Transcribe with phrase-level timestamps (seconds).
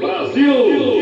[0.00, 1.01] Brasil!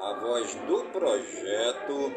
[0.00, 2.12] A voz do projeto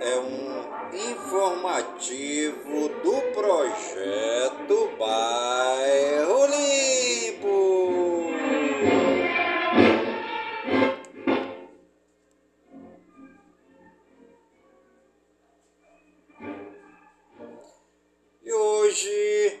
[0.00, 0.66] é um
[1.10, 8.30] informativo do projeto Bairro Limpo.
[18.42, 19.60] E hoje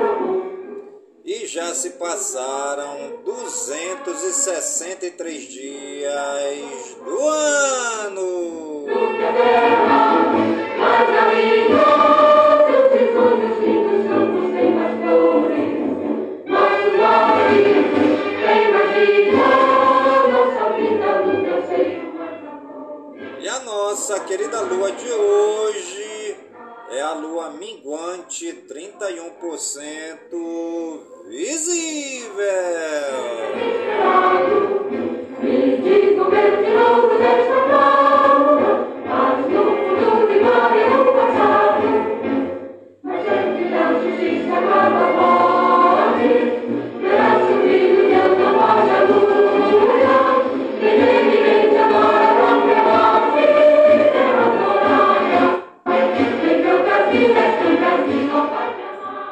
[1.47, 8.85] já se passaram 263 dias do ano.
[23.39, 26.35] E a nossa querida lua de hoje
[26.89, 32.41] é a lua minguante 31% visível.
[35.41, 36.43] Me diz o que
[37.19, 38.71] desta prova,
[39.05, 41.87] mas no futuro e glória no passado.
[43.03, 46.29] Mas gratidão, justiça, nova morte,
[47.01, 50.17] graça, brilho e alta voz, aleluia.
[50.79, 53.43] Que nele vence agora a própria morte,
[54.11, 55.43] terra glória.
[55.87, 56.11] Em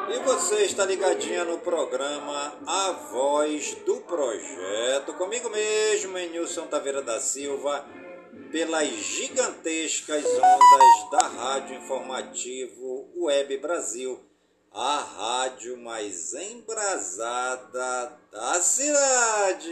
[0.08, 5.14] E você está ligadinha programa A Voz do Projeto.
[5.14, 7.86] Comigo mesmo, Nilson Taveira da Silva,
[8.50, 14.18] pelas gigantescas ondas da Rádio Informativo Web Brasil,
[14.72, 19.70] a rádio mais embrasada da cidade.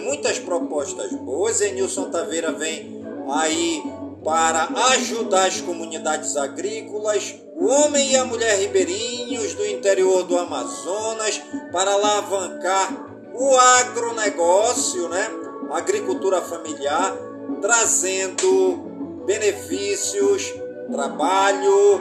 [0.00, 1.60] Muitas propostas boas.
[1.60, 3.82] Enilson Taveira vem aí
[4.24, 11.40] para ajudar as comunidades agrícolas, o homem e a mulher ribeirinhos do interior do Amazonas,
[11.72, 15.28] para alavancar o agronegócio, né?
[15.70, 17.14] agricultura familiar,
[17.60, 20.52] trazendo benefícios,
[20.90, 22.00] trabalho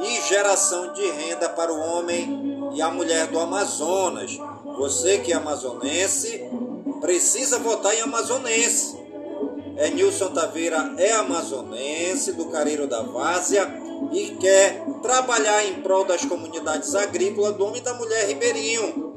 [0.00, 4.36] e geração de renda para o homem e a mulher do Amazonas.
[4.76, 6.43] Você que é amazonense,
[7.04, 8.96] precisa votar em amazonense.
[9.76, 13.70] É Nilson Taveira é amazonense do Careiro da Várzea
[14.10, 19.12] e quer trabalhar em prol das comunidades agrícolas do homem e da mulher ribeirinho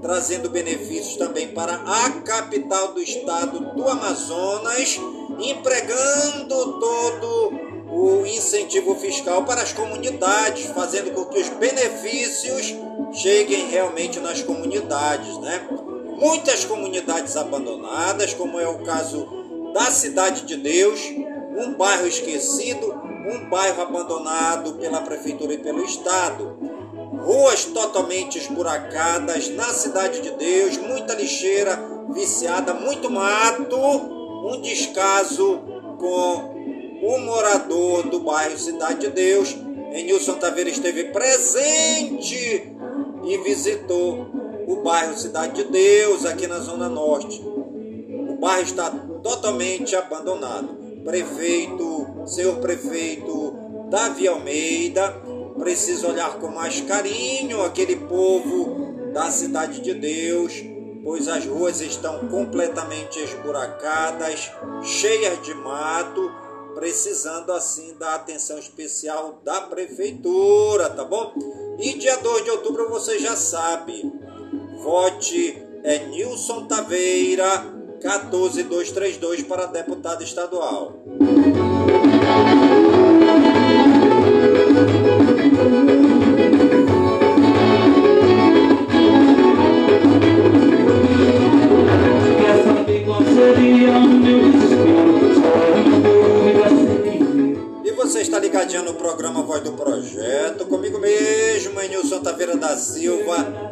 [0.00, 5.00] trazendo benefícios também para a capital do estado do Amazonas,
[5.38, 7.52] empregando todo
[7.88, 12.74] o incentivo fiscal para as comunidades, fazendo com que os benefícios
[13.12, 15.68] cheguem realmente nas comunidades, né?
[16.22, 19.26] Muitas comunidades abandonadas, como é o caso
[19.74, 21.00] da Cidade de Deus,
[21.58, 22.94] um bairro esquecido,
[23.28, 26.56] um bairro abandonado pela prefeitura e pelo estado
[27.24, 31.76] ruas totalmente esburacadas na cidade de Deus, muita lixeira
[32.14, 35.58] viciada, muito mato, um descaso
[35.98, 39.56] com o morador do bairro Cidade de Deus.
[39.92, 42.72] Enilson Taveira esteve presente
[43.24, 47.40] e visitou o bairro Cidade de Deus, aqui na Zona Norte.
[47.42, 48.90] O bairro está
[49.22, 50.82] totalmente abandonado.
[51.04, 53.54] Prefeito, senhor prefeito
[53.90, 55.10] Davi Almeida,
[55.58, 60.54] precisa olhar com mais carinho aquele povo da cidade de Deus,
[61.04, 64.50] pois as ruas estão completamente esburacadas,
[64.82, 66.32] cheias de mato,
[66.74, 71.34] precisando assim da atenção especial da prefeitura, tá bom?
[71.78, 74.10] E dia 2 de outubro você já sabe.
[74.78, 77.64] Vote é Nilson Taveira
[78.00, 80.98] 14232 para deputado estadual.
[97.84, 103.71] E você está ligadinho no programa Voz do Projeto, comigo mesmo, Enilson Taveira da Silva,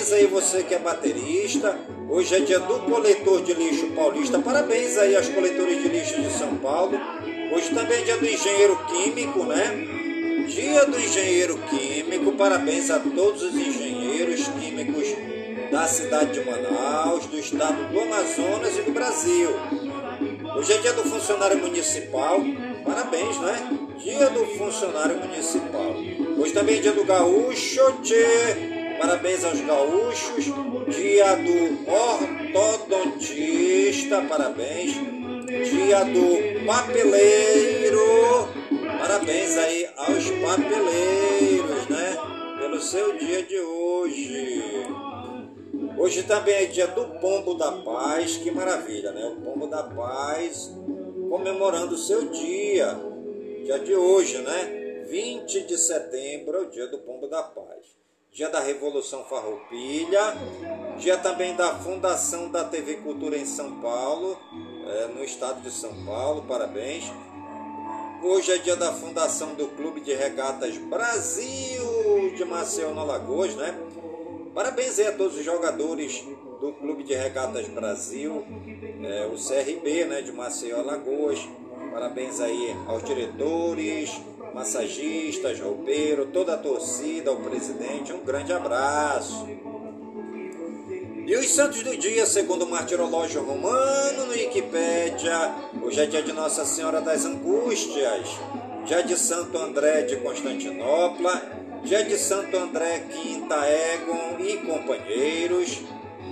[0.00, 1.78] Parabéns aí você que é baterista
[2.08, 4.38] Hoje é dia do coletor de lixo paulista.
[4.38, 6.98] Parabéns aí aos coletores de lixo de São Paulo.
[7.52, 10.46] Hoje também é dia do engenheiro químico, né?
[10.48, 12.32] Dia do engenheiro químico.
[12.32, 15.06] Parabéns a todos os engenheiros químicos
[15.70, 19.50] da cidade de Manaus, do estado do Amazonas e do Brasil.
[20.56, 22.40] Hoje é dia do funcionário municipal.
[22.86, 23.68] Parabéns, né?
[23.98, 25.94] Dia do funcionário municipal.
[26.38, 28.69] Hoje também é dia do gaúcho, tchê.
[29.00, 30.44] Parabéns aos gaúchos.
[30.94, 34.20] Dia do ortodontista.
[34.28, 34.92] Parabéns.
[35.46, 38.50] Dia do papeleiro.
[38.98, 42.18] Parabéns aí aos papeleiros, né?
[42.58, 44.62] Pelo seu dia de hoje.
[45.96, 48.36] Hoje também é dia do Pombo da Paz.
[48.36, 49.24] Que maravilha, né?
[49.24, 50.70] O Pombo da Paz
[51.30, 53.00] comemorando o seu dia.
[53.64, 55.06] Dia de hoje, né?
[55.08, 57.99] 20 de setembro é o dia do Pombo da Paz
[58.32, 60.20] dia da Revolução Farroupilha,
[60.98, 64.38] dia também da fundação da TV Cultura em São Paulo,
[64.86, 67.04] é, no estado de São Paulo, parabéns.
[68.22, 73.76] Hoje é dia da fundação do Clube de Regatas Brasil de Maceió no Alagoas, né?
[74.54, 76.22] Parabéns aí a todos os jogadores
[76.60, 78.44] do Clube de Regatas Brasil,
[79.02, 81.40] é, o CRB, né, de Maceió Alagoas.
[81.92, 84.20] Parabéns aí aos diretores,
[84.54, 89.48] massagistas, roupeiro, toda a torcida, o presidente, um grande abraço.
[91.26, 96.32] E os santos do dia, segundo o martirológio romano no Wikipédia, hoje é dia de
[96.32, 98.28] Nossa Senhora das Angústias,
[98.84, 101.40] dia de Santo André de Constantinopla,
[101.84, 105.82] dia de Santo André Quinta Egon e companheiros,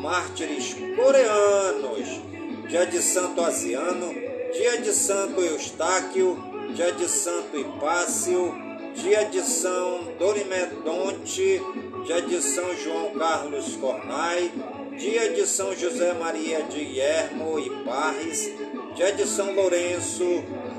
[0.01, 2.21] mártires coreanos,
[2.69, 4.13] dia de Santo Asiano,
[4.53, 8.55] dia de Santo Eustáquio, dia de Santo Hipácio,
[8.95, 11.63] dia de São Dorimedonte,
[12.05, 14.53] dia de São João Carlos Cornai,
[14.97, 18.51] dia de São José Maria de Guilhermo e Parres,
[18.95, 20.25] dia de São Lourenço,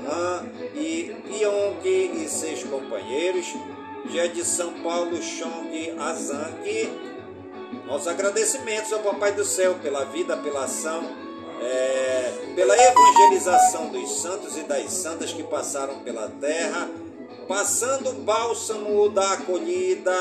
[0.06, 3.46] Han e Yong e seus companheiros,
[4.10, 7.10] dia de São Paulo Chong Azang.
[7.86, 11.29] Nossos agradecimentos ao Papai do Céu pela vida, pela ação
[11.60, 16.88] é, pela evangelização dos santos e das santas que passaram pela terra,
[17.46, 20.12] passando o bálsamo da acolhida,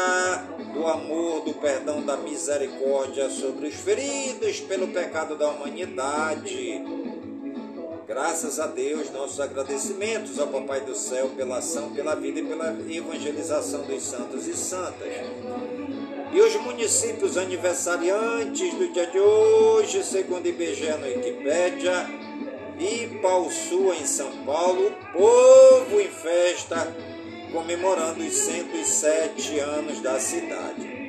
[0.73, 6.83] do amor, do perdão, da misericórdia sobre os feridos pelo pecado da humanidade.
[8.07, 12.75] Graças a Deus, nossos agradecimentos ao Papai do Céu pela ação, pela vida e pela
[12.89, 15.13] evangelização dos santos e santas.
[16.31, 22.07] E os municípios aniversariantes do dia de hoje, segundo IBGE no Wikipédia,
[22.79, 26.95] Ipauçu em São Paulo, povo em festa,
[27.51, 30.99] comemorando os 107 anos da cidade.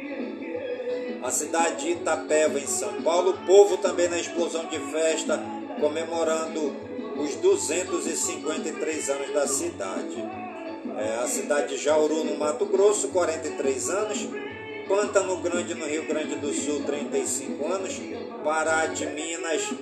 [1.23, 5.39] A cidade de Itapeva em São Paulo, povo também na explosão de festa,
[5.79, 6.75] comemorando
[7.19, 10.17] os 253 anos da cidade.
[10.97, 14.29] É, a cidade de Jauru, no Mato Grosso, 43 anos.
[14.91, 17.95] Pântano Grande, no Rio Grande do Sul, 35 anos.
[18.43, 19.73] Pará de Minas,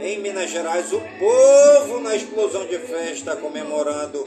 [0.00, 4.24] em Minas Gerais, o povo na explosão de festa comemorando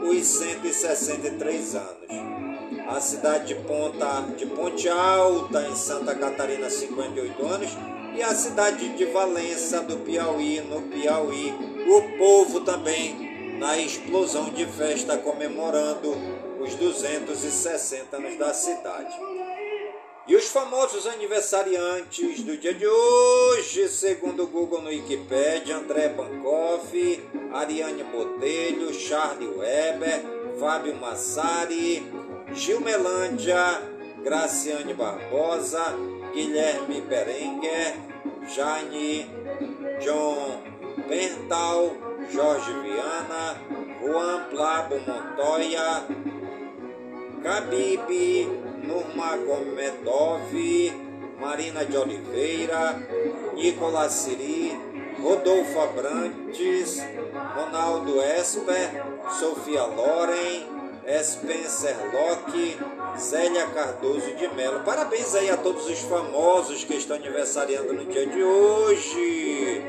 [0.00, 2.86] os 163 anos.
[2.86, 7.70] A cidade de Ponta de Ponte Alta, em Santa Catarina, 58 anos.
[8.14, 11.52] E a cidade de Valença, do Piauí, no Piauí,
[11.88, 16.14] o povo também na explosão de festa comemorando
[16.60, 19.14] os 260 anos da cidade.
[20.26, 27.22] E os famosos aniversariantes do dia de hoje, segundo o Google no Wikipedia, André Bancoff,
[27.52, 30.22] Ariane Botelho, Charlie Weber,
[30.58, 32.10] Fábio Massari,
[32.54, 33.82] Gil Melândia,
[34.22, 35.94] Graciane Barbosa,
[36.32, 37.94] Guilherme Berenguer,
[38.48, 39.30] Jane,
[40.02, 40.62] John
[41.06, 41.98] Pental,
[42.32, 43.60] Jorge Viana,
[44.00, 46.06] Juan Plabo Montoya,
[48.84, 50.52] Khabib, Nurmagomedov,
[51.40, 52.96] Marina de Oliveira,
[53.54, 54.78] Nicolas Siri,
[55.20, 57.02] Rodolfo Abrantes,
[57.56, 58.90] Ronaldo Esper,
[59.38, 60.66] Sofia Loren,
[61.22, 62.78] Spencer Locke,
[63.16, 64.80] Célia Cardoso de Mello.
[64.84, 69.84] Parabéns aí a todos os famosos que estão aniversariando no dia de hoje.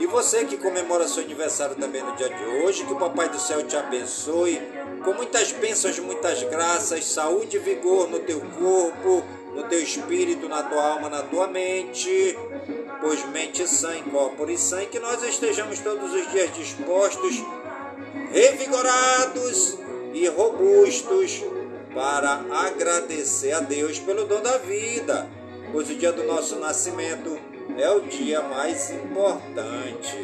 [0.00, 3.38] E você que comemora seu aniversário também no dia de hoje, que o Papai do
[3.38, 4.62] Céu te abençoe
[5.04, 9.24] com muitas bênçãos, muitas graças, saúde e vigor no teu corpo,
[9.54, 12.38] no teu espírito, na tua alma, na tua mente,
[13.00, 17.42] pois mente sã, corpo e sã, que nós estejamos todos os dias dispostos,
[18.32, 19.78] revigorados
[20.12, 21.42] e robustos
[21.94, 25.28] para agradecer a Deus pelo dom da vida,
[25.72, 27.38] pois o dia do nosso nascimento
[27.76, 30.16] é o dia mais importante.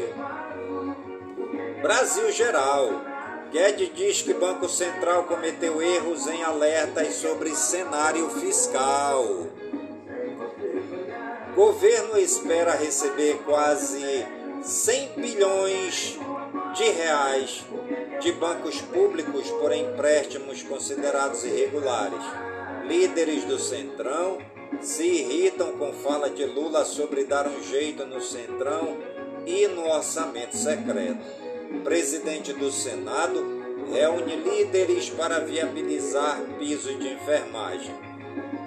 [1.82, 3.13] Brasil Geral.
[3.54, 9.46] Guedes diz que Banco Central cometeu erros em alertas sobre cenário fiscal.
[11.54, 14.26] Governo espera receber quase
[14.60, 16.18] 100 bilhões
[16.74, 17.64] de reais
[18.20, 22.24] de bancos públicos por empréstimos considerados irregulares.
[22.88, 24.38] Líderes do Centrão
[24.80, 28.98] se irritam com fala de Lula sobre dar um jeito no Centrão
[29.46, 31.53] e no orçamento secreto.
[31.82, 37.94] Presidente do Senado reúne líderes para viabilizar piso de enfermagem.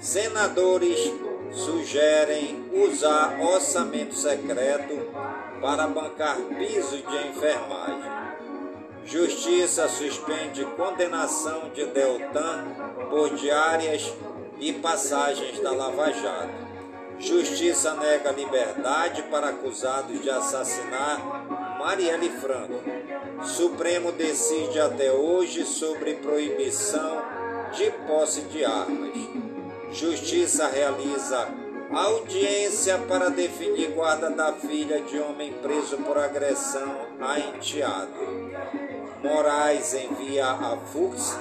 [0.01, 1.11] Senadores
[1.51, 5.11] sugerem usar orçamento secreto
[5.61, 8.17] para bancar piso de enfermagem.
[9.05, 12.65] Justiça suspende condenação de Deltan
[13.09, 14.13] por diárias
[14.59, 16.67] e passagens da Lava Jato.
[17.19, 22.81] Justiça nega liberdade para acusados de assassinar Marielle Franco.
[23.43, 27.21] Supremo decide até hoje sobre proibição
[27.73, 29.13] de posse de armas.
[29.91, 31.47] Justiça realiza
[31.91, 38.51] audiência para definir guarda da filha de homem preso por agressão a enteado.
[39.23, 41.37] Moraes envia a Fux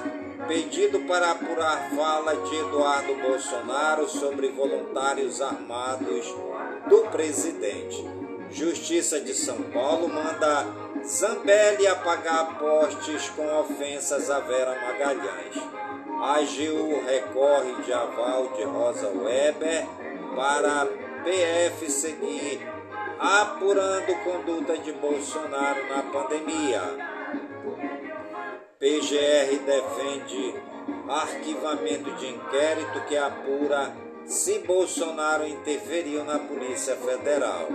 [0.47, 6.26] pedido para apurar fala de Eduardo Bolsonaro sobre voluntários armados
[6.88, 8.25] do presidente.
[8.50, 10.67] Justiça de São Paulo manda
[11.05, 15.57] Zambelli apagar postes com ofensas a Vera Magalhães.
[16.23, 19.87] AGU recorre de aval de Rosa Weber
[20.35, 20.87] para
[21.25, 22.67] PF seguir
[23.19, 26.83] apurando conduta de Bolsonaro na pandemia.
[28.79, 30.55] PGR defende
[31.09, 33.94] arquivamento de inquérito que apura
[34.27, 37.68] se Bolsonaro interferiu na Polícia Federal.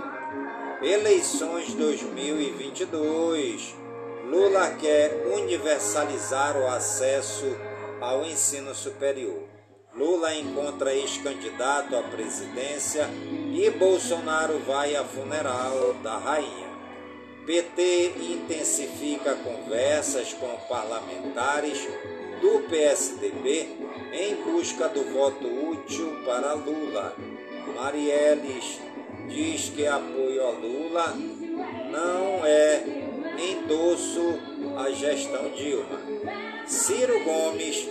[0.82, 3.72] Eleições 2022.
[4.28, 7.56] Lula quer universalizar o acesso
[8.00, 9.44] ao ensino superior.
[9.94, 13.08] Lula encontra ex-candidato à presidência
[13.52, 16.72] e Bolsonaro vai a funeral da rainha.
[17.46, 21.86] PT intensifica conversas com parlamentares
[22.40, 23.68] do PSDB
[24.12, 27.14] em busca do voto útil para Lula.
[27.76, 28.80] Marielles
[29.28, 31.16] diz que apoio a Lula
[31.90, 32.84] não é
[33.38, 34.38] endosso
[34.76, 36.00] à gestão Dilma.
[36.66, 37.88] Ciro Gomes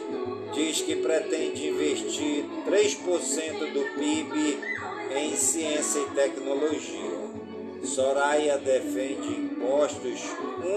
[0.53, 4.59] diz que pretende investir 3% do PIB
[5.15, 7.21] em ciência e tecnologia.
[7.83, 10.21] Soraya defende impostos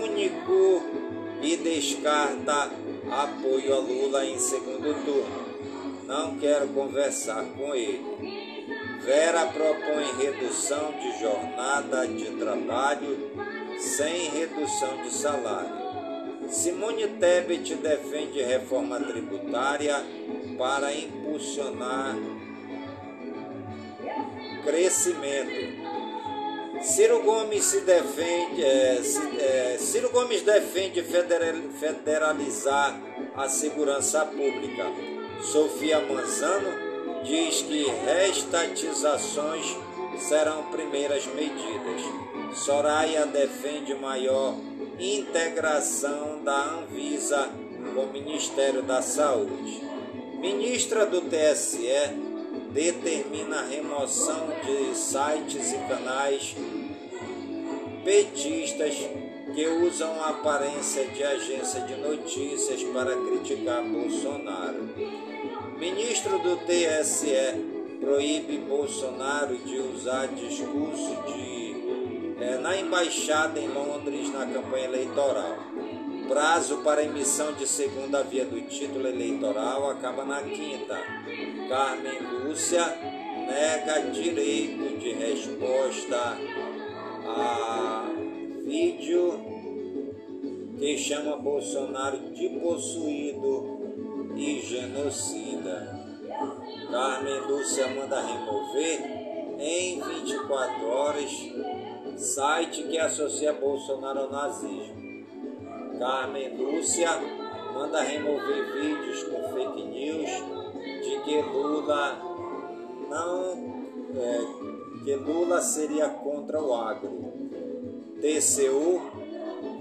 [0.04, 0.82] único
[1.42, 2.70] e descarta
[3.10, 5.44] apoio a Lula em segundo turno.
[6.06, 8.43] Não quero conversar com ele.
[9.04, 13.30] Vera propõe redução de jornada de trabalho
[13.78, 15.84] sem redução de salário.
[16.48, 20.02] Simone Tebet defende reforma tributária
[20.56, 22.16] para impulsionar
[24.64, 25.84] crescimento.
[26.82, 29.00] Ciro Gomes se defende, é,
[29.38, 32.98] é, Ciro Gomes defende federalizar
[33.36, 34.84] a segurança pública.
[35.42, 36.93] Sofia Manzano
[37.24, 39.76] diz que restatizações
[40.18, 42.02] serão primeiras medidas.
[42.54, 44.54] Soraya defende maior
[44.98, 47.50] integração da Anvisa
[47.94, 49.82] com o Ministério da Saúde.
[50.38, 51.88] Ministra do TSE
[52.70, 56.54] determina a remoção de sites e canais
[58.04, 58.94] petistas
[59.54, 65.23] que usam a aparência de agência de notícias para criticar Bolsonaro.
[65.84, 74.46] Ministro do TSE proíbe Bolsonaro de usar discurso de, é, na embaixada em Londres na
[74.46, 75.58] campanha eleitoral.
[76.26, 80.98] Prazo para emissão de segunda via do título eleitoral acaba na quinta.
[81.68, 82.82] Carmen Lúcia
[83.46, 86.38] nega direito de resposta
[87.26, 88.08] a
[88.64, 89.38] vídeo
[90.78, 93.83] que chama Bolsonaro de possuído
[94.36, 96.04] e genocida.
[96.90, 101.30] Carmen Lúcia manda remover em 24 horas
[102.16, 105.24] site que associa Bolsonaro ao nazismo.
[105.98, 107.10] Carmen Lúcia
[107.72, 110.30] manda remover vídeos com fake news
[111.02, 112.18] de que Lula
[113.10, 113.74] não
[114.16, 117.32] é, que Lula seria contra o agro.
[118.20, 119.02] TCU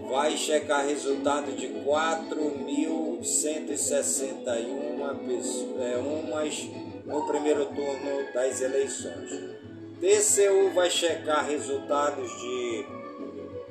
[0.10, 2.93] vai checar resultado de 4 mil
[3.24, 5.98] 161 pessoas é,
[7.06, 9.30] no primeiro turno das eleições.
[10.00, 12.86] TCU vai checar resultados de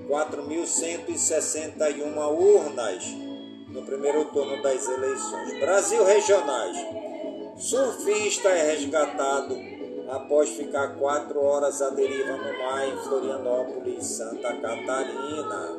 [0.08, 3.04] 4.161 urnas
[3.68, 5.58] no primeiro turno das eleições.
[5.60, 6.76] Brasil regionais.
[7.56, 9.56] Surfista é resgatado
[10.10, 15.76] após ficar quatro horas à deriva no mar em Florianópolis, Santa Catarina.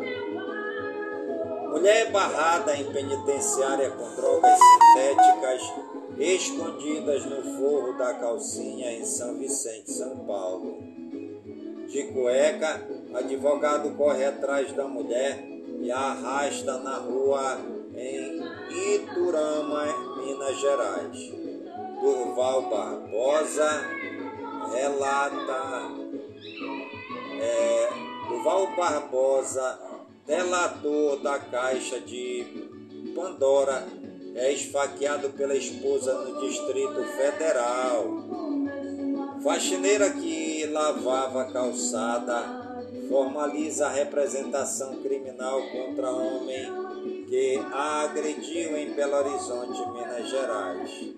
[1.73, 5.73] Mulher barrada em penitenciária com drogas sintéticas
[6.19, 10.77] escondidas no forro da calcinha em São Vicente, São Paulo.
[11.87, 15.43] De cueca, advogado corre atrás da mulher
[15.81, 17.57] e a arrasta na rua
[17.95, 18.39] em
[18.93, 19.85] Iturama,
[20.17, 21.33] Minas Gerais.
[21.99, 23.83] Durval Barbosa
[24.71, 25.91] relata.
[27.41, 27.89] É,
[28.27, 29.92] Durval Barbosa,
[30.25, 32.45] delator da Caixa de
[33.15, 33.85] Pandora,
[34.35, 38.05] é esfaqueado pela esposa no Distrito Federal.
[39.43, 42.63] Faxineira que lavava calçada
[43.09, 46.71] formaliza a representação criminal contra homem
[47.27, 51.13] que a agrediu em Belo Horizonte, Minas Gerais.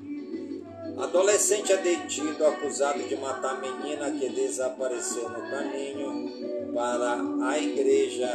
[0.97, 8.29] Adolescente é detido acusado de matar menina que desapareceu no caminho para a igreja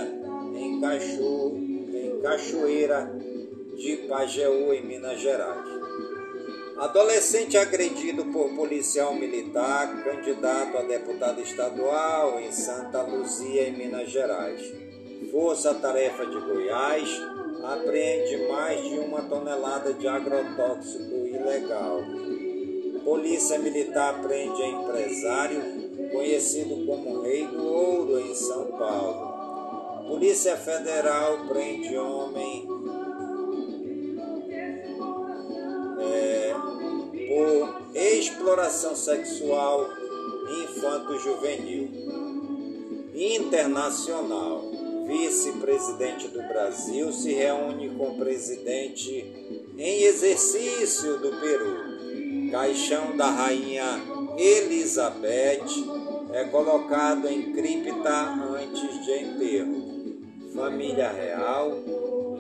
[0.55, 3.13] em, em Cachoeira
[3.77, 5.69] de Pajeú, em Minas Gerais.
[6.79, 14.63] Adolescente agredido por policial militar, candidato a deputado estadual em Santa Luzia, em Minas Gerais.
[15.31, 17.09] Força Tarefa de Goiás
[17.65, 22.01] apreende mais de uma tonelada de agrotóxico ilegal.
[23.05, 25.63] Polícia Militar prende empresário
[26.13, 29.30] conhecido como Rei do Ouro em São Paulo.
[30.11, 32.67] Polícia Federal prende homem
[36.01, 36.53] é,
[37.29, 39.89] por exploração sexual
[40.65, 41.91] infanto-juvenil.
[43.15, 44.65] Internacional.
[45.07, 49.13] Vice-presidente do Brasil se reúne com o presidente
[49.79, 52.51] em exercício do Peru.
[52.51, 53.87] Caixão da Rainha
[54.37, 55.67] Elizabeth
[56.33, 59.90] é colocado em cripta antes de enterro.
[60.55, 61.71] Família real,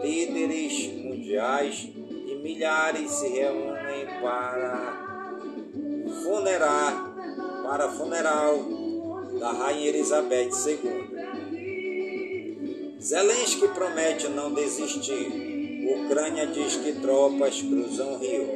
[0.02, 5.40] líderes mundiais e milhares se reúnem para
[6.22, 7.14] funerar,
[7.62, 8.58] para funeral
[9.38, 11.10] da Rainha Elizabeth II.
[13.00, 15.50] Zelensky promete não desistir.
[16.04, 18.46] Ucrânia diz que tropas cruzam rio.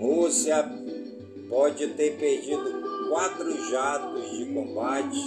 [0.00, 0.64] Rússia
[1.48, 5.18] pode ter perdido quatro jatos de combate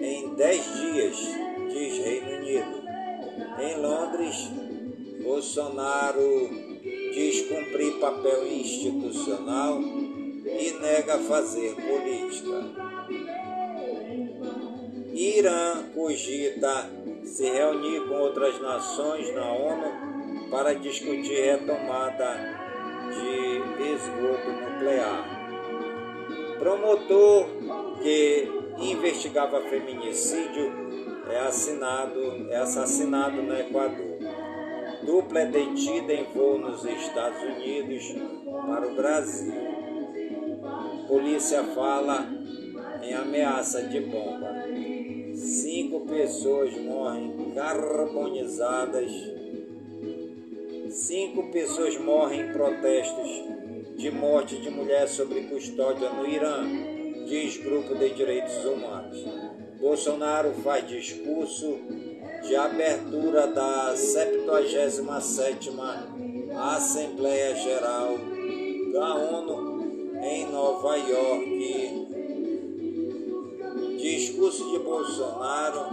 [0.00, 1.16] em dez dias,
[1.78, 2.82] diz Reino Unido.
[3.60, 4.50] Em Londres,
[5.22, 6.50] Bolsonaro
[6.82, 12.64] diz cumprir papel institucional e nega fazer política.
[15.12, 16.90] Irã cogita
[17.24, 22.58] se reunir com outras nações na ONU para discutir retomada
[23.10, 25.38] de esgoto nuclear.
[26.58, 27.46] Promotor
[28.02, 30.87] que investigava feminicídio
[31.30, 34.18] é, assinado, é assassinado no Equador.
[35.04, 38.14] Dupla é detida em voo nos Estados Unidos
[38.66, 39.54] para o Brasil.
[41.06, 42.28] Polícia fala
[43.02, 44.64] em ameaça de bomba.
[45.34, 49.38] Cinco pessoas morrem carbonizadas
[50.90, 53.28] Cinco pessoas morrem em protestos
[53.96, 56.66] de morte de mulher sob custódia no Irã,
[57.26, 59.22] diz grupo de direitos humanos.
[59.80, 61.78] Bolsonaro faz discurso
[62.42, 66.18] de abertura da 77ª
[66.74, 68.18] Assembleia Geral
[68.92, 69.78] da ONU
[70.22, 72.08] em Nova York.
[73.98, 75.86] Discurso de Bolsonaro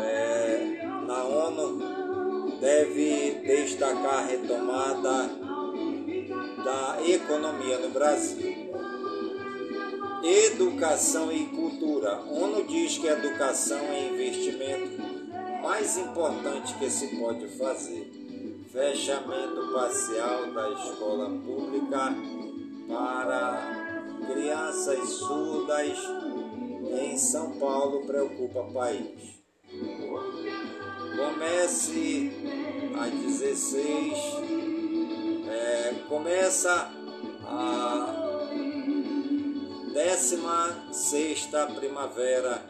[0.00, 5.30] é, na ONU deve destacar a retomada
[6.64, 8.74] da economia no Brasil.
[10.22, 11.44] Educação e
[11.84, 12.20] cultura.
[12.30, 15.02] ONU diz que educação é investimento
[15.62, 18.10] mais importante que se pode fazer.
[18.72, 22.14] Fechamento parcial da escola pública
[22.88, 25.96] para crianças surdas
[26.90, 29.42] em São Paulo preocupa país.
[31.16, 32.32] Comece
[32.98, 34.18] às 16,
[35.48, 36.90] é, começa
[37.46, 38.23] a
[39.94, 42.60] 16 Primavera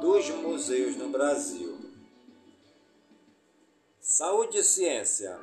[0.00, 1.78] dos Museus no Brasil.
[4.00, 5.38] Saúde e ciência.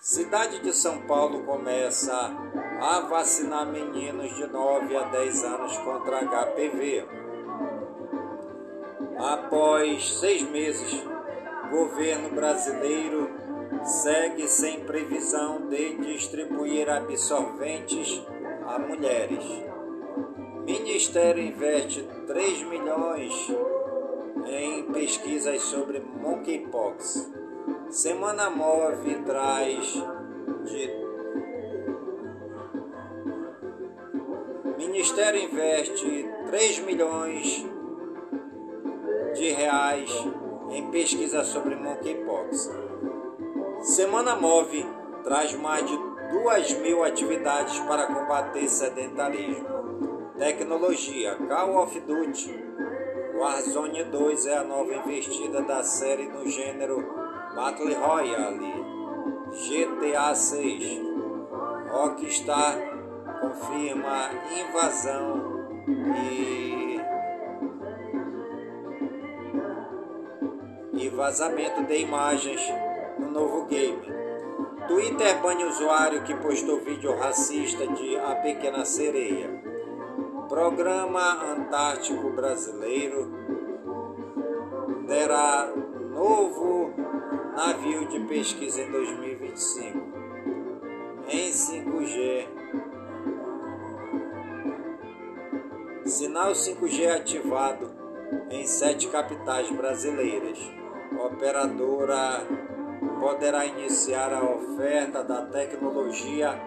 [0.00, 2.32] Cidade de São Paulo começa
[2.80, 7.06] a vacinar meninos de 9 a 10 anos contra HPV.
[9.16, 11.00] Após seis meses,
[11.70, 13.30] governo brasileiro
[13.84, 18.20] segue sem previsão de distribuir absorventes
[18.66, 19.73] a mulheres.
[20.64, 23.52] Ministério investe 3 milhões
[24.46, 27.30] em pesquisas sobre monkeypox.
[27.90, 30.02] Semana Move traz
[30.64, 31.04] de
[34.78, 37.66] Ministério investe 3 milhões
[39.34, 40.10] de reais
[40.70, 42.70] em pesquisa sobre monkeypox.
[43.82, 44.86] Semana Move
[45.24, 49.83] traz mais de 2 mil atividades para combater sedentarismo.
[50.36, 52.64] Tecnologia Call of Duty
[53.36, 57.06] Warzone 2 é a nova investida da série no gênero
[57.54, 58.84] Battle Royale.
[59.52, 61.02] GTA 6
[61.88, 62.74] Rockstar
[63.40, 65.68] confirma invasão
[66.16, 67.00] e
[70.94, 72.60] e vazamento de imagens
[73.20, 74.02] no novo game.
[74.88, 79.63] Twitter bane usuário que postou vídeo racista de A Pequena Sereia.
[80.48, 83.32] Programa Antártico Brasileiro
[85.06, 85.72] terá
[86.10, 86.92] novo
[87.56, 89.98] navio de pesquisa em 2025
[91.28, 92.46] em 5G.
[96.04, 97.90] Sinal 5G ativado
[98.50, 100.58] em sete capitais brasileiras.
[101.18, 102.46] Operadora
[103.18, 106.60] poderá iniciar a oferta da tecnologia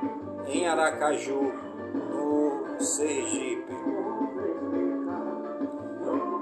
[0.48, 1.67] em Aracaju,
[2.84, 3.74] Sergipe.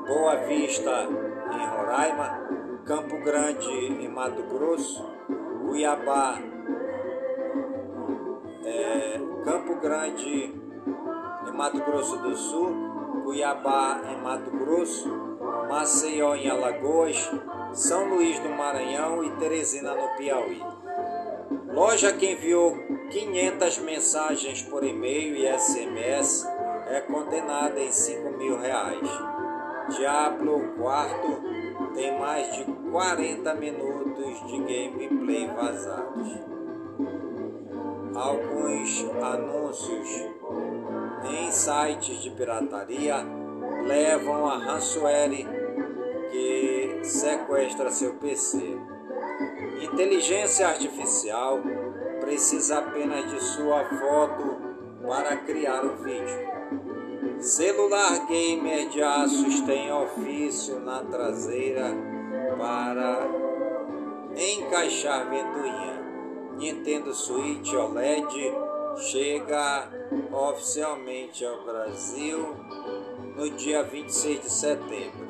[0.07, 1.07] Boa Vista,
[1.51, 2.39] em Roraima,
[2.85, 5.03] Campo Grande, em Mato Grosso,
[5.65, 6.39] Cuiabá,
[8.63, 10.53] é, Campo Grande,
[11.47, 15.09] em Mato Grosso do Sul, Cuiabá, em Mato Grosso,
[15.69, 17.31] Maceió, em Alagoas,
[17.73, 20.74] São Luís do Maranhão e Teresina, no Piauí.
[21.75, 22.77] Loja que enviou
[23.11, 26.47] 500 mensagens por e-mail e SMS
[26.87, 29.09] é condenada em 5 mil reais.
[29.89, 31.43] Diablo 4
[31.93, 36.29] tem mais de 40 minutos de gameplay vazados.
[38.15, 40.09] Alguns anúncios
[41.29, 43.17] em sites de pirataria
[43.85, 45.45] levam a ransomware
[46.31, 48.94] que sequestra seu PC.
[49.81, 51.61] Inteligência artificial
[52.19, 54.57] precisa apenas de sua foto
[55.05, 56.55] para criar o vídeo.
[57.39, 61.91] Celular gamer de Asus tem ofício na traseira
[62.57, 63.27] para
[64.35, 65.95] encaixar ventoinha.
[66.57, 68.53] Nintendo Switch OLED
[68.97, 69.89] chega
[70.31, 72.55] oficialmente ao Brasil
[73.35, 75.24] no dia 26 de setembro.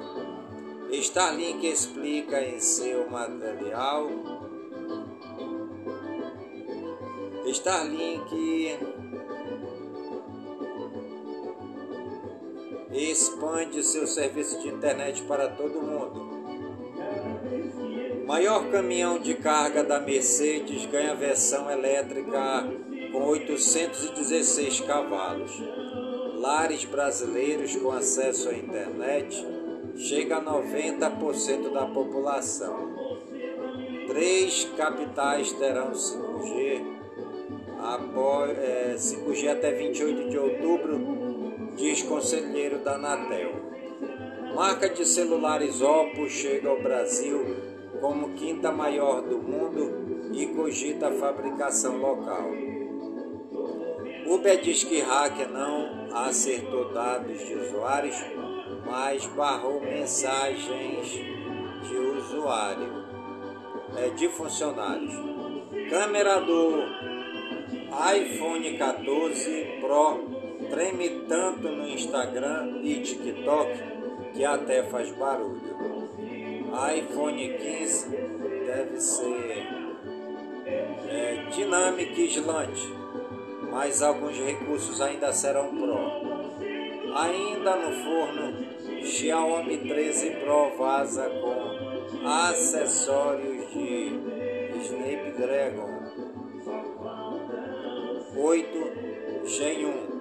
[0.91, 4.10] Starlink explica em seu material.
[7.48, 8.78] Starlink
[12.91, 16.36] expande seu serviço de internet para todo mundo.
[18.26, 22.67] Maior caminhão de carga da Mercedes ganha versão elétrica
[23.12, 25.52] com 816 cavalos.
[26.36, 29.55] Lares brasileiros com acesso à internet
[29.96, 32.94] chega a 90% da população.
[34.08, 36.82] Três capitais terão 5G,
[37.80, 41.16] após, é, 5G até 28 de outubro
[41.76, 43.52] diz conselheiro da Anatel.
[44.56, 47.58] Marca de celulares Oppo chega ao Brasil
[48.00, 52.52] como quinta maior do mundo e cogita a fabricação local.
[54.28, 58.16] Uber diz que hacker não acertou dados de usuários,
[58.86, 63.06] mas barrou mensagens de usuário,
[63.98, 65.13] é, de funcionários.
[65.89, 66.84] Câmera do
[68.15, 70.36] iPhone 14 Pro
[70.69, 73.71] treme tanto no Instagram e TikTok
[74.34, 75.62] que até faz barulho.
[76.98, 78.10] iPhone 15
[78.65, 79.67] deve ser
[80.65, 82.93] é, dinâmico e islante,
[83.71, 86.36] mas alguns recursos ainda serão Pro.
[87.17, 88.75] Ainda no forno,
[89.06, 94.20] Xiaomi 13 Pro vaza com acessórios de
[94.82, 95.94] Snapdragon.
[98.36, 100.15] 8 Gen 1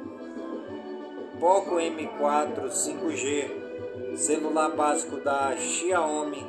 [1.40, 6.46] Poco M4 5G, celular básico da Xiaomi,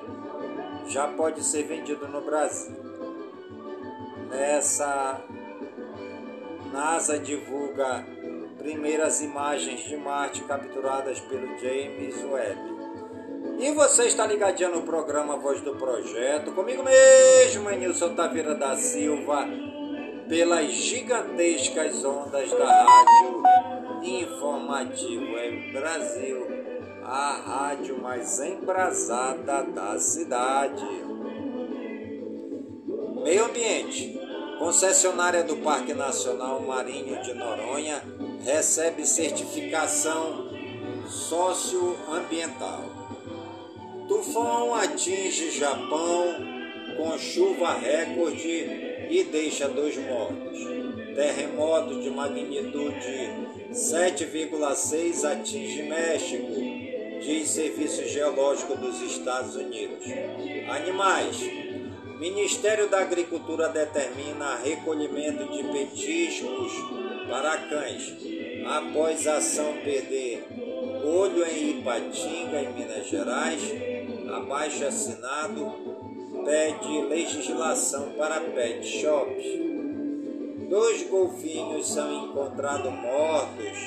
[0.87, 2.75] já pode ser vendido no Brasil.
[4.29, 5.21] Nessa
[6.73, 8.05] NASA divulga
[8.65, 12.59] primeiras imagens de Marte capturadas pelo James Webb.
[13.59, 19.47] E você está ligadinho no programa Voz do Projeto, comigo mesmo, Nilson Taveira da Silva,
[20.27, 23.43] pelas gigantescas ondas da Rádio
[24.01, 26.47] Informativo Web Brasil,
[27.03, 30.83] a rádio mais embrasada da cidade.
[33.23, 34.25] Meio Ambiente.
[34.57, 38.01] Concessionária do Parque Nacional Marinho de Noronha
[38.45, 40.49] recebe certificação
[41.07, 42.83] socioambiental.
[44.07, 46.35] Tufão atinge Japão
[46.95, 50.59] com chuva recorde e deixa dois mortos.
[51.15, 53.31] Terremoto de magnitude
[53.71, 56.53] 7,6 atinge México,
[57.21, 60.05] diz Serviço Geológico dos Estados Unidos.
[60.69, 61.39] Animais.
[62.19, 66.71] Ministério da Agricultura determina recolhimento de petiscos
[67.29, 68.34] para cães
[68.65, 70.47] após a ação perder
[71.03, 73.61] olho em Ipatinga, em Minas Gerais
[74.33, 75.73] abaixo assinado
[76.43, 79.45] pede legislação para pet shops.
[80.69, 83.77] Dois golfinhos são encontrados mortos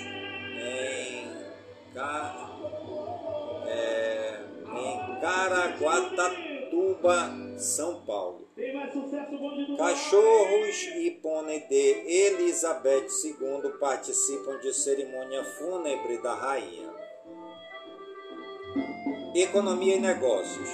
[0.57, 1.29] em,
[3.67, 4.41] é,
[4.75, 8.38] em Caraguatatuba, São Paulo.
[9.77, 16.93] Cachorros e pônei de Elizabeth II participam de cerimônia fúnebre da rainha.
[19.35, 20.69] Economia e negócios.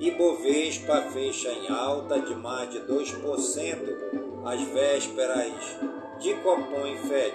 [0.00, 5.78] Ibovespa fecha em alta de mais de 2% às vésperas
[6.18, 7.34] de Copom e Fed.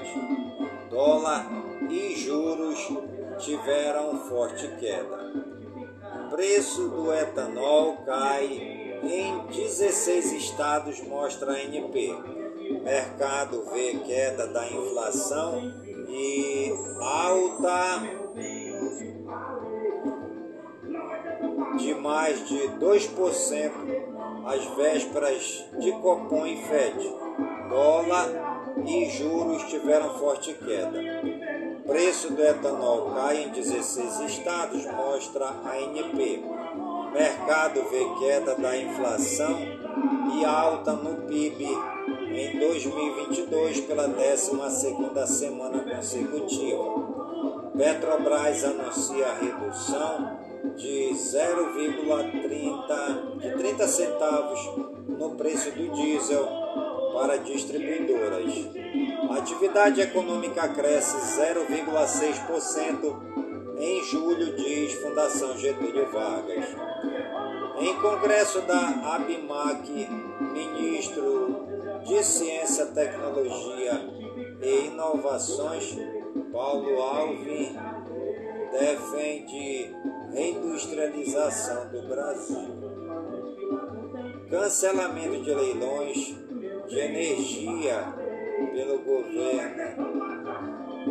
[0.90, 1.46] Dólar
[1.90, 2.88] e juros
[3.40, 5.34] tiveram forte queda.
[6.30, 8.73] Preço do etanol cai
[9.04, 12.16] em 16 estados, mostra a ANP.
[12.84, 15.74] Mercado vê queda da inflação
[16.08, 18.02] e alta
[21.78, 23.72] de mais de 2%
[24.46, 27.16] às vésperas de Copom e Fed.
[27.70, 31.00] Dólar e juros tiveram forte queda.
[31.86, 36.44] Preço do etanol cai em 16 estados, mostra a ANP.
[37.14, 39.60] Mercado vê queda da inflação
[40.36, 46.84] e alta no PIB em 2022 pela 12ª semana consecutiva.
[47.78, 50.40] Petrobras anuncia redução
[50.76, 54.60] de 0,30 de 30 centavos
[55.08, 56.48] no preço do diesel
[57.14, 58.52] para distribuidoras.
[59.30, 63.33] A atividade econômica cresce 0,6%
[63.84, 66.66] em julho, diz Fundação Getúlio Vargas.
[67.80, 70.08] Em congresso da ABMAC,
[70.54, 71.68] ministro
[72.06, 74.00] de Ciência, Tecnologia
[74.62, 75.98] e Inovações,
[76.54, 77.76] Paulo Alvim,
[78.72, 79.94] defende
[80.32, 82.84] reindustrialização do Brasil.
[84.50, 86.36] Cancelamento de leilões
[86.88, 88.14] de energia
[88.72, 89.84] pelo governo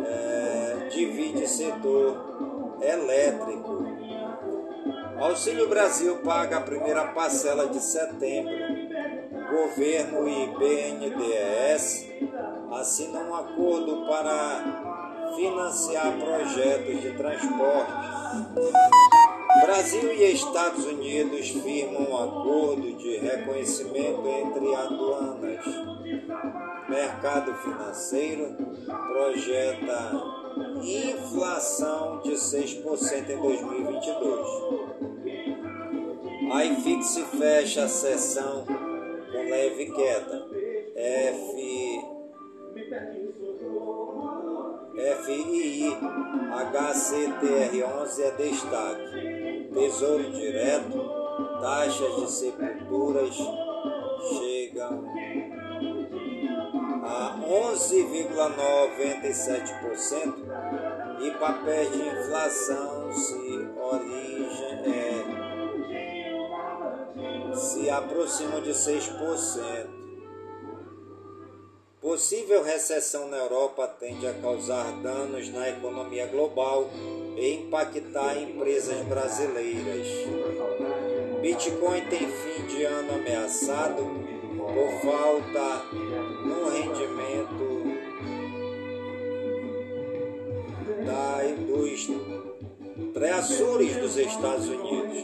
[0.05, 3.85] é, divide setor elétrico.
[5.19, 8.53] Auxílio Brasil paga a primeira parcela de setembro.
[9.49, 12.11] Governo e BNDES
[12.71, 17.93] assinam um acordo para financiar projetos de transporte
[19.61, 25.65] Brasil e Estados Unidos firmam um acordo de reconhecimento entre aduanas.
[26.89, 30.42] Mercado financeiro projeta
[30.81, 34.47] inflação de 6% em 2022.
[36.51, 40.47] A IFIX fecha a sessão com leve queda.
[40.95, 41.53] F
[45.25, 45.97] FII
[46.71, 49.69] HCTR11 é destaque.
[49.73, 50.99] Tesouro Direto,
[51.61, 53.35] taxas de sepulturas
[54.37, 55.03] chegam
[57.73, 60.33] 11,97%
[61.21, 65.25] e papéis de inflação se origem é,
[67.55, 70.03] se aproximam de 6%.
[71.99, 76.91] Possível recessão na Europa tende a causar danos na economia global
[77.35, 80.07] e impactar empresas brasileiras.
[81.41, 84.03] Bitcoin tem fim de ano ameaçado
[84.57, 85.85] por falta
[86.43, 87.12] no rendimento
[91.03, 92.07] da, dos
[93.13, 95.23] Treaçures dos Estados Unidos.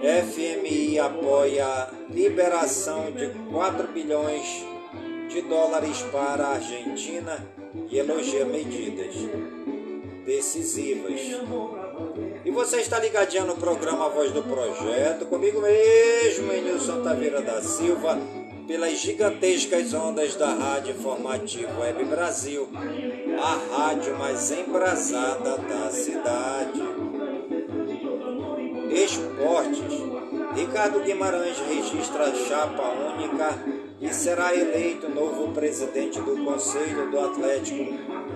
[0.00, 4.64] FMI apoia liberação de 4 bilhões
[5.28, 7.46] de dólares para a Argentina
[7.90, 9.14] e elogia medidas
[10.24, 11.20] decisivas.
[12.44, 18.18] E você está ligadinho no programa Voz do Projeto, comigo mesmo, Nilson Taveira da Silva,
[18.70, 22.68] pelas gigantescas ondas da Rádio Informativo Web Brasil,
[23.42, 26.80] a rádio mais embrasada da cidade.
[28.92, 30.00] Esportes.
[30.54, 33.58] Ricardo Guimarães registra a chapa única
[34.00, 37.92] e será eleito novo presidente do Conselho do Atlético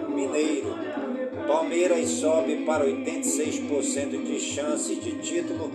[0.09, 0.93] Mineiro.
[1.47, 5.70] Palmeiras sobe para 86% de chance de título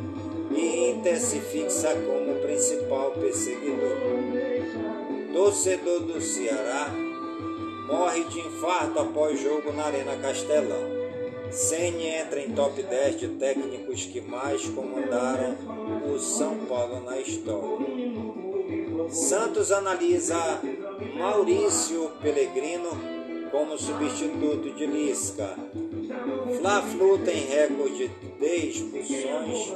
[0.51, 3.97] e Inter se fixa como principal perseguidor.
[5.31, 6.89] Torcedor do Ceará
[7.87, 10.99] morre de infarto após jogo na Arena Castelão.
[11.51, 15.55] Ceni entra em top 10 de técnicos que mais comandaram
[16.13, 17.87] o São Paulo na história.
[19.09, 20.61] Santos analisa
[21.17, 23.18] Maurício Pellegrino
[23.51, 25.55] como substituto de Lisca.
[26.59, 29.73] Fla-Flu tem recorde de expulsões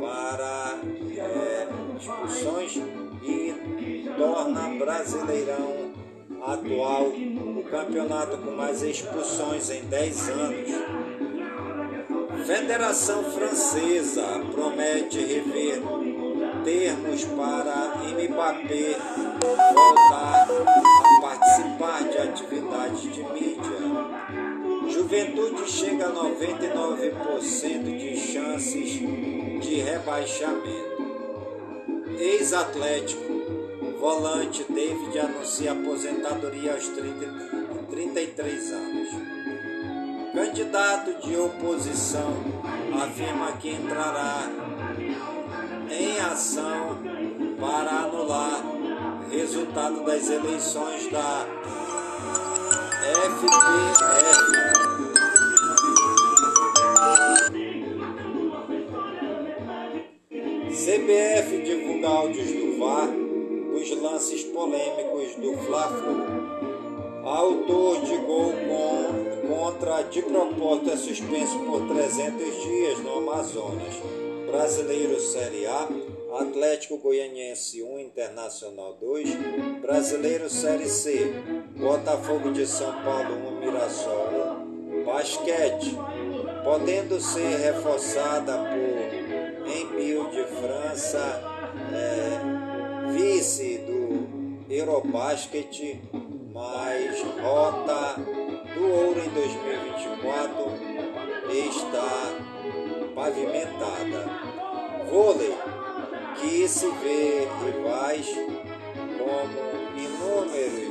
[0.00, 0.78] para
[1.16, 1.68] é,
[1.98, 2.80] expulsões
[3.22, 5.92] e torna Brasileirão
[6.42, 10.70] atual o campeonato com mais expulsões em 10 anos.
[12.46, 15.80] Federação Francesa promete rever
[16.64, 18.96] termos para Mbappé
[19.40, 21.01] voltar
[21.52, 23.78] participar de atividades de mídia.
[24.88, 28.92] Juventude chega a 99% de chances
[29.60, 31.02] de rebaixamento.
[32.18, 33.32] Ex-Atlético
[34.00, 39.08] Volante David anuncia aposentadoria aos 30, 33 anos.
[40.34, 42.34] Candidato de oposição
[43.02, 44.48] afirma que entrará
[45.90, 46.98] em ação
[47.60, 48.81] para anular
[49.32, 51.46] resultado das eleições da
[53.02, 54.12] FPF.
[60.70, 63.08] CBF divulga áudios do VAR
[63.74, 66.52] os lances polêmicos do Fla-Flu.
[67.24, 73.94] Autor de gol com, contra de propósito é suspenso por 300 dias no Amazonas.
[74.46, 75.88] Brasileiro Série A,
[76.36, 79.28] Atlético Goianiense 1, Internacional 2,
[79.82, 81.30] Brasileiro Série C,
[81.76, 84.56] Botafogo de São Paulo 1, Mirassol
[85.00, 85.94] 1, Basquete,
[86.64, 91.42] podendo ser reforçada por Emil de França,
[91.92, 96.00] é, vice do Eurobasket,
[96.52, 98.20] mas rota
[98.74, 100.92] do ouro em 2024
[101.50, 102.32] está
[103.14, 104.52] pavimentada.
[105.10, 105.54] Vôlei,
[106.40, 108.26] que se vê rivais
[109.18, 110.82] como inúmeros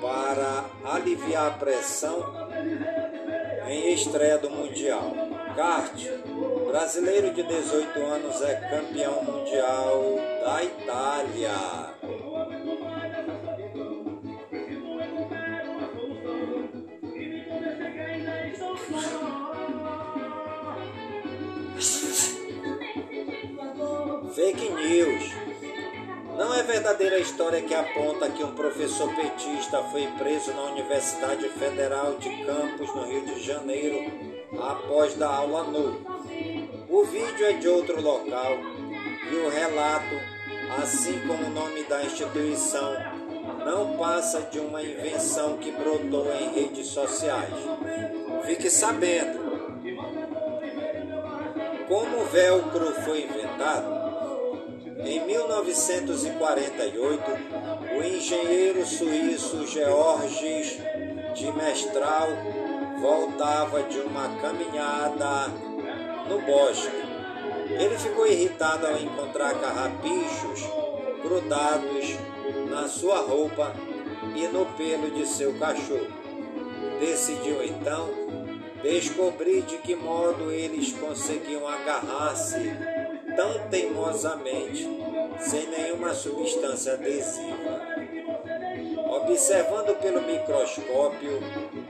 [0.00, 2.34] para aliviar a pressão
[3.68, 5.12] em estreia Mundial.
[5.54, 5.92] Kart,
[6.66, 10.02] brasileiro de 18 anos, é campeão mundial
[10.42, 11.92] da Itália.
[24.34, 25.30] Fake news.
[26.38, 31.46] Não é verdadeira a história que aponta que um professor petista foi preso na Universidade
[31.50, 34.10] Federal de Campos, no Rio de Janeiro,
[34.58, 36.00] após dar aula nu.
[36.88, 38.56] O vídeo é de outro local
[39.30, 40.14] e o relato,
[40.82, 42.96] assim como o nome da instituição,
[43.66, 47.52] não passa de uma invenção que brotou em redes sociais.
[48.46, 49.42] Fique sabendo.
[51.86, 54.01] Como o velcro foi inventado?
[55.04, 57.22] Em 1948,
[57.98, 60.78] o engenheiro suíço Georges
[61.34, 62.28] de Mestral
[63.00, 65.48] voltava de uma caminhada
[66.28, 67.02] no bosque.
[67.68, 70.60] Ele ficou irritado ao encontrar carrapichos
[71.22, 72.16] grudados
[72.70, 73.74] na sua roupa
[74.36, 76.12] e no pelo de seu cachorro.
[77.00, 78.08] Decidiu então
[78.82, 82.58] descobrir de que modo eles conseguiam agarrar-se
[83.36, 84.88] tão teimosamente,
[85.40, 87.80] sem nenhuma substância adesiva.
[89.10, 91.40] Observando pelo microscópio,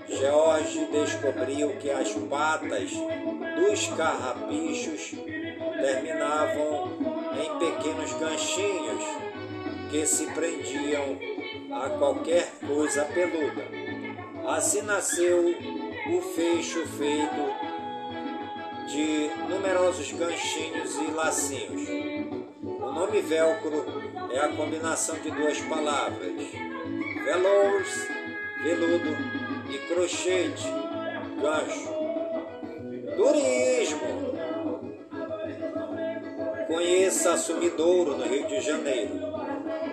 [0.09, 2.91] George descobriu que as patas
[3.57, 5.13] dos carrapichos
[5.81, 6.93] terminavam
[7.41, 9.05] em pequenos ganchinhos
[9.91, 11.19] que se prendiam
[11.73, 13.63] a qualquer coisa peluda.
[14.47, 17.72] Assim nasceu o fecho feito
[18.93, 21.89] de numerosos ganchinhos e lacinhos.
[22.63, 23.87] O nome velcro
[24.31, 26.33] é a combinação de duas palavras:
[27.25, 28.09] velours,
[28.63, 29.17] veludo
[29.71, 30.69] e crochete,
[31.41, 32.03] gancho.
[33.17, 34.23] Turismo.
[36.67, 39.21] Conheça Sumidouro, no Rio de Janeiro.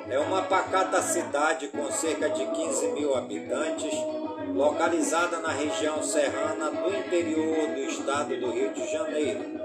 [0.09, 3.93] É uma pacata cidade com cerca de 15 mil habitantes,
[4.53, 9.59] localizada na região serrana do interior do estado do Rio de Janeiro.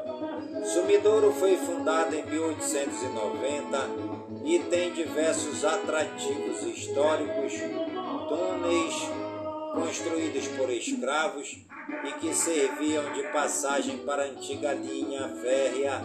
[0.64, 3.78] Sumidouro foi fundada em 1890
[4.44, 7.52] e tem diversos atrativos históricos,
[8.28, 8.94] túneis
[9.74, 11.58] construídos por escravos
[12.04, 16.02] e que serviam de passagem para a antiga linha férrea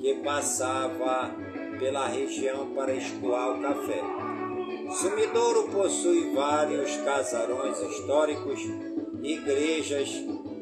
[0.00, 1.30] que passava
[1.78, 4.33] pela região para escoar o café.
[4.92, 8.60] Sumidouro possui vários casarões históricos,
[9.22, 10.08] igrejas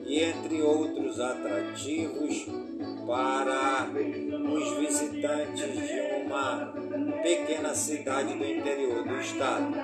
[0.04, 2.46] e entre outros atrativos
[3.06, 3.88] para
[4.52, 6.72] os visitantes de uma
[7.22, 9.74] pequena cidade do interior do estado.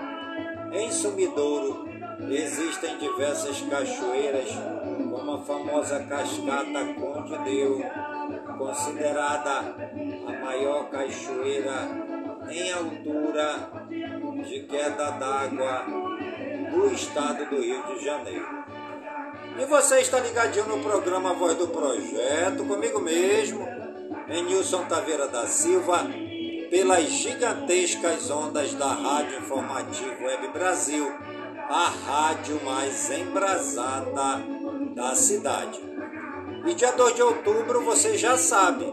[0.73, 1.89] Em Sumidouro
[2.31, 4.51] existem diversas cachoeiras,
[5.11, 7.81] como a famosa cascata Conde Deu,
[8.59, 9.75] considerada
[10.27, 11.89] a maior cachoeira
[12.51, 13.71] em altura
[14.45, 15.85] de queda d'água
[16.71, 18.47] do estado do Rio de Janeiro.
[19.59, 23.67] E você está ligadinho no programa Voz do Projeto, comigo mesmo,
[24.29, 26.07] em Nilson Taveira da Silva,
[26.71, 31.11] pelas gigantescas ondas da Rádio Informativo Web Brasil,
[31.69, 34.43] a rádio mais embrasada
[34.95, 35.81] da cidade.
[36.67, 38.85] E dia 2 de outubro você já sabe.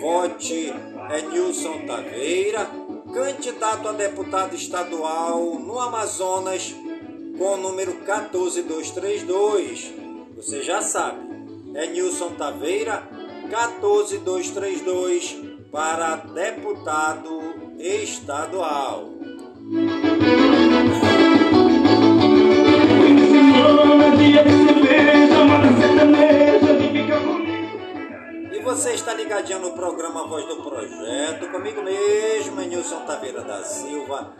[0.00, 0.72] Vote
[1.10, 2.66] é Nilson Taveira,
[3.12, 6.74] candidato a deputado estadual no Amazonas
[7.38, 9.92] com o número 14232.
[10.36, 11.30] Você já sabe.
[11.74, 13.02] É Nilson Taveira,
[13.48, 15.36] 14232
[15.70, 17.40] para deputado
[17.78, 19.08] estadual.
[24.18, 24.44] Dia
[28.70, 34.32] você está ligadinho no programa Voz do Projeto, comigo mesmo, Nilson Taveira da Silva,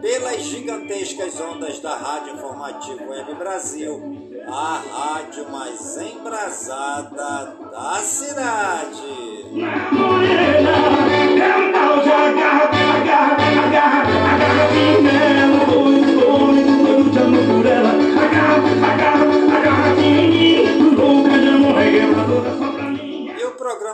[0.00, 9.36] pelas gigantescas ondas da Rádio Informativo Web Brasil, a rádio mais embrasada da cidade.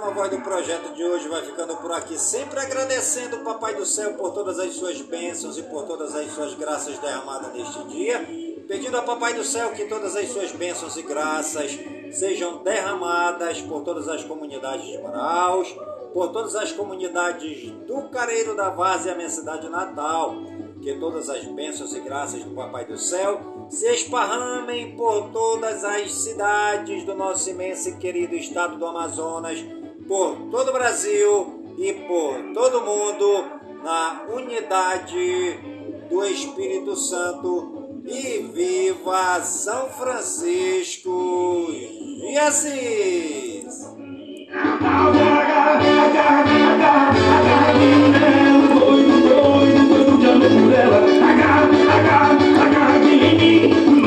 [0.02, 3.86] Programa Voz do Projeto de hoje vai ficando por aqui, sempre agradecendo o Papai do
[3.86, 8.18] Céu por todas as suas bênçãos e por todas as suas graças derramadas neste dia,
[8.66, 11.78] pedindo a Papai do Céu que todas as suas bênçãos e graças
[12.10, 15.72] sejam derramadas por todas as comunidades de Manaus,
[16.12, 20.34] por todas as comunidades do Careiro da Várzea, minha cidade natal,
[20.82, 23.40] que todas as bênçãos e graças do Papai do Céu
[23.70, 29.64] se esparramem por todas as cidades do nosso imenso e querido estado do Amazonas,
[30.06, 33.44] por todo o Brasil e por todo o mundo,
[33.82, 35.58] na unidade
[36.08, 37.80] do Espírito Santo.
[38.04, 43.92] E viva São Francisco de Assis!
[50.62, 50.98] por ela.
[51.30, 53.52] Agarra, agarra, agarra de mim.
[53.74, 54.01] Nunca deu